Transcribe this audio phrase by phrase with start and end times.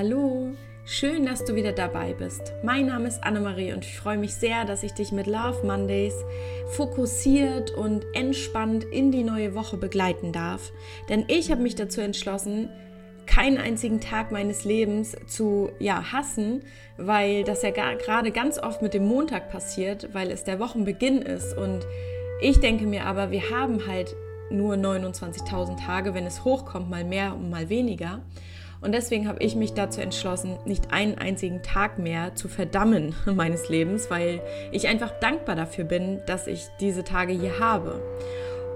[0.00, 0.52] Hallo,
[0.84, 2.52] schön, dass du wieder dabei bist.
[2.62, 6.14] Mein Name ist Annemarie und ich freue mich sehr, dass ich dich mit Love Mondays
[6.68, 10.70] fokussiert und entspannt in die neue Woche begleiten darf.
[11.08, 12.68] Denn ich habe mich dazu entschlossen,
[13.26, 16.62] keinen einzigen Tag meines Lebens zu ja, hassen,
[16.96, 21.58] weil das ja gerade ganz oft mit dem Montag passiert, weil es der Wochenbeginn ist.
[21.58, 21.80] Und
[22.40, 24.14] ich denke mir aber, wir haben halt
[24.48, 28.20] nur 29.000 Tage, wenn es hochkommt, mal mehr und mal weniger.
[28.80, 33.68] Und deswegen habe ich mich dazu entschlossen, nicht einen einzigen Tag mehr zu verdammen meines
[33.68, 38.00] Lebens, weil ich einfach dankbar dafür bin, dass ich diese Tage hier habe.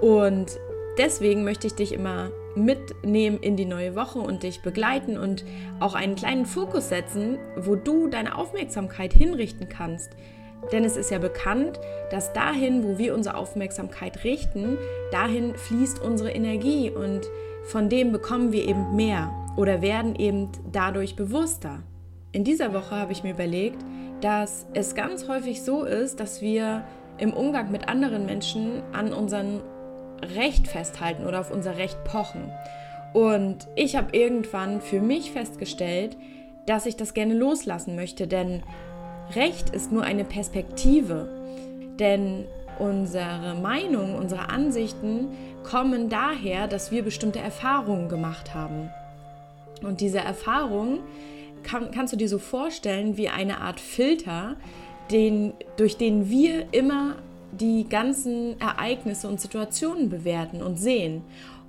[0.01, 0.59] Und
[0.99, 5.45] deswegen möchte ich dich immer mitnehmen in die neue Woche und dich begleiten und
[5.81, 10.11] auch einen kleinen Fokus setzen, wo du deine Aufmerksamkeit hinrichten kannst.
[10.71, 14.77] Denn es ist ja bekannt, dass dahin, wo wir unsere Aufmerksamkeit richten,
[15.11, 17.23] dahin fließt unsere Energie und
[17.65, 21.83] von dem bekommen wir eben mehr oder werden eben dadurch bewusster.
[22.33, 23.85] In dieser Woche habe ich mir überlegt,
[24.21, 26.85] dass es ganz häufig so ist, dass wir
[27.19, 29.61] im Umgang mit anderen Menschen an unserem
[30.35, 32.51] Recht festhalten oder auf unser Recht pochen.
[33.13, 36.17] Und ich habe irgendwann für mich festgestellt,
[36.67, 38.63] dass ich das gerne loslassen möchte, denn
[39.35, 41.29] Recht ist nur eine Perspektive.
[41.99, 42.47] Denn
[42.79, 45.29] unsere Meinung, unsere Ansichten
[45.69, 48.91] kommen daher, dass wir bestimmte Erfahrungen gemacht haben.
[49.85, 51.01] Und diese Erfahrung
[51.63, 54.57] kann, kannst du dir so vorstellen wie eine Art Filter,
[55.11, 57.17] den, durch den wir immer
[57.53, 61.23] die ganzen Ereignisse und Situationen bewerten und sehen.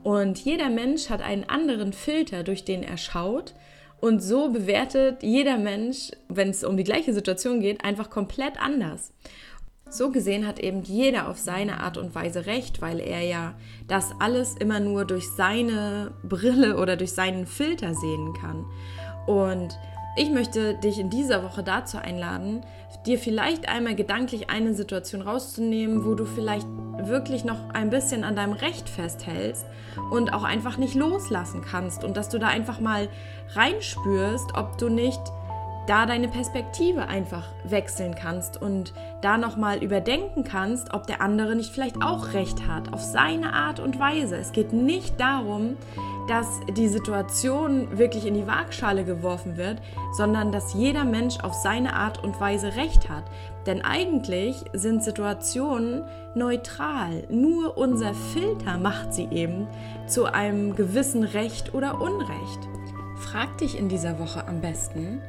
[0.04, 3.54] Und jeder Mensch hat einen anderen Filter, durch den er schaut.
[4.00, 9.14] Und so bewertet jeder Mensch, wenn es um die gleiche Situation geht, einfach komplett anders.
[9.94, 13.54] So gesehen hat eben jeder auf seine Art und Weise recht, weil er ja
[13.88, 18.66] das alles immer nur durch seine Brille oder durch seinen Filter sehen kann.
[19.28, 19.78] Und
[20.16, 22.66] ich möchte dich in dieser Woche dazu einladen,
[23.06, 26.68] dir vielleicht einmal gedanklich eine Situation rauszunehmen, wo du vielleicht
[26.98, 29.66] wirklich noch ein bisschen an deinem Recht festhältst
[30.10, 33.10] und auch einfach nicht loslassen kannst und dass du da einfach mal
[33.54, 35.22] reinspürst, ob du nicht
[35.88, 41.72] da deine Perspektive einfach wechseln kannst und da nochmal überdenken kannst, ob der andere nicht
[41.72, 44.38] vielleicht auch recht hat, auf seine Art und Weise.
[44.38, 45.76] Es geht nicht darum,
[46.28, 49.82] dass die Situation wirklich in die Waagschale geworfen wird,
[50.14, 53.26] sondern dass jeder Mensch auf seine Art und Weise recht hat.
[53.66, 57.24] Denn eigentlich sind Situationen neutral.
[57.30, 59.68] Nur unser Filter macht sie eben
[60.08, 62.70] zu einem gewissen Recht oder Unrecht.
[63.18, 65.22] Frag dich in dieser Woche am besten,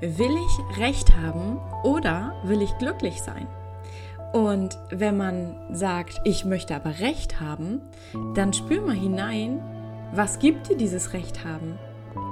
[0.00, 3.46] will ich Recht haben oder will ich glücklich sein?
[4.32, 7.82] Und wenn man sagt, ich möchte aber Recht haben,
[8.34, 9.60] dann spür mal hinein,
[10.12, 11.78] was gibt dir dieses Recht haben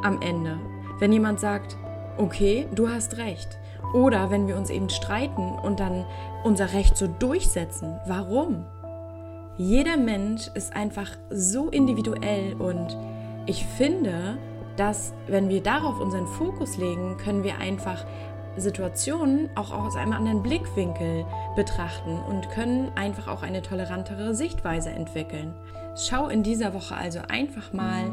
[0.02, 0.58] am Ende?
[1.00, 1.76] Wenn jemand sagt,
[2.16, 3.58] okay, du hast Recht.
[3.94, 6.04] Oder wenn wir uns eben streiten und dann
[6.44, 7.98] unser Recht so durchsetzen.
[8.06, 8.64] Warum?
[9.56, 12.96] Jeder Mensch ist einfach so individuell und
[13.46, 14.38] ich finde,
[14.78, 18.04] dass wenn wir darauf unseren Fokus legen, können wir einfach
[18.56, 21.24] Situationen auch aus einem anderen Blickwinkel
[21.56, 25.54] betrachten und können einfach auch eine tolerantere Sichtweise entwickeln.
[25.96, 28.04] Schau in dieser Woche also einfach mal,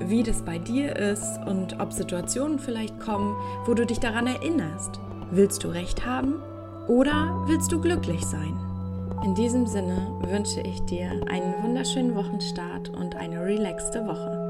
[0.00, 3.36] wie das bei dir ist und ob Situationen vielleicht kommen,
[3.66, 5.00] wo du dich daran erinnerst.
[5.30, 6.42] Willst du recht haben
[6.86, 8.56] oder willst du glücklich sein?
[9.24, 14.43] In diesem Sinne wünsche ich dir einen wunderschönen Wochenstart und eine relaxte Woche.